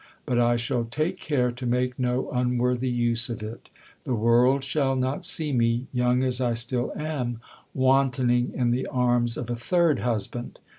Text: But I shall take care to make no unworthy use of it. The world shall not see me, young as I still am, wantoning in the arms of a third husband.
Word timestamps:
But 0.25 0.39
I 0.39 0.55
shall 0.55 0.85
take 0.85 1.19
care 1.19 1.51
to 1.51 1.65
make 1.67 1.99
no 1.99 2.31
unworthy 2.31 2.89
use 2.89 3.29
of 3.29 3.43
it. 3.43 3.69
The 4.03 4.15
world 4.15 4.63
shall 4.63 4.95
not 4.95 5.23
see 5.23 5.53
me, 5.53 5.85
young 5.93 6.23
as 6.23 6.41
I 6.41 6.53
still 6.53 6.91
am, 6.95 7.39
wantoning 7.75 8.51
in 8.55 8.71
the 8.71 8.87
arms 8.87 9.37
of 9.37 9.47
a 9.51 9.55
third 9.55 9.99
husband. 9.99 10.57